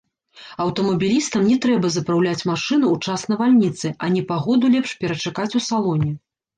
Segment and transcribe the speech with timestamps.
[0.63, 6.11] Аўтамабілістам не трэба запраўляць машыну ў час навальніцы, а непагоду лепш перачакаць у салоне.